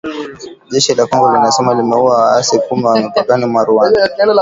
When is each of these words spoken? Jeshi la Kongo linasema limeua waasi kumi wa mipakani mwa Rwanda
Jeshi 0.69 0.95
la 0.95 1.05
Kongo 1.05 1.31
linasema 1.35 1.73
limeua 1.73 2.13
waasi 2.25 2.59
kumi 2.59 2.85
wa 2.85 2.99
mipakani 3.01 3.45
mwa 3.45 3.63
Rwanda 3.65 4.09